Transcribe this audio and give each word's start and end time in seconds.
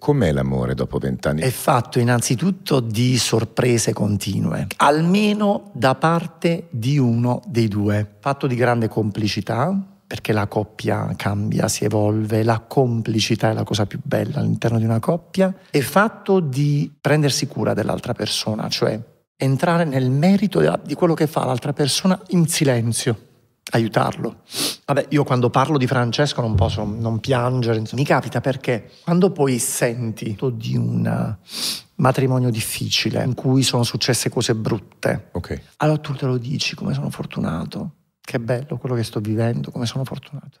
Com'è 0.00 0.32
l'amore 0.32 0.72
dopo 0.72 0.96
vent'anni? 0.96 1.42
È 1.42 1.50
fatto 1.50 1.98
innanzitutto 1.98 2.80
di 2.80 3.18
sorprese 3.18 3.92
continue, 3.92 4.66
almeno 4.78 5.70
da 5.74 5.94
parte 5.94 6.68
di 6.70 6.96
uno 6.96 7.42
dei 7.44 7.68
due. 7.68 8.16
Fatto 8.18 8.46
di 8.46 8.54
grande 8.54 8.88
complicità, 8.88 9.78
perché 10.06 10.32
la 10.32 10.46
coppia 10.46 11.12
cambia, 11.16 11.68
si 11.68 11.84
evolve, 11.84 12.42
la 12.42 12.60
complicità 12.60 13.50
è 13.50 13.52
la 13.52 13.62
cosa 13.62 13.84
più 13.84 14.00
bella 14.02 14.40
all'interno 14.40 14.78
di 14.78 14.84
una 14.84 15.00
coppia, 15.00 15.54
è 15.70 15.80
fatto 15.80 16.40
di 16.40 16.90
prendersi 16.98 17.46
cura 17.46 17.74
dell'altra 17.74 18.14
persona, 18.14 18.70
cioè 18.70 18.98
entrare 19.36 19.84
nel 19.84 20.08
merito 20.08 20.60
di 20.82 20.94
quello 20.94 21.12
che 21.12 21.26
fa 21.26 21.44
l'altra 21.44 21.74
persona 21.74 22.18
in 22.28 22.46
silenzio, 22.46 23.18
aiutarlo. 23.72 24.36
Vabbè, 24.92 25.06
io 25.10 25.22
quando 25.22 25.50
parlo 25.50 25.78
di 25.78 25.86
Francesco 25.86 26.40
non 26.40 26.56
posso 26.56 26.84
non 26.84 27.20
piangere, 27.20 27.78
insomma. 27.78 28.00
mi 28.00 28.06
capita 28.06 28.40
perché 28.40 28.90
quando 29.04 29.30
poi 29.30 29.60
senti 29.60 30.36
di 30.54 30.76
un 30.76 31.36
matrimonio 31.94 32.50
difficile 32.50 33.22
in 33.22 33.34
cui 33.34 33.62
sono 33.62 33.84
successe 33.84 34.30
cose 34.30 34.56
brutte, 34.56 35.28
okay. 35.30 35.60
allora 35.76 35.98
tu 35.98 36.14
te 36.14 36.26
lo 36.26 36.38
dici 36.38 36.74
come 36.74 36.92
sono 36.92 37.08
fortunato 37.08 37.98
che 38.20 38.40
bello 38.40 38.78
quello 38.78 38.96
che 38.96 39.04
sto 39.04 39.20
vivendo, 39.20 39.70
come 39.70 39.86
sono 39.86 40.04
fortunato. 40.04 40.58